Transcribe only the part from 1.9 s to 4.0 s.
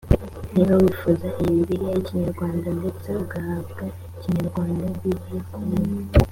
y i kinyarwanda ndetse ugahabwa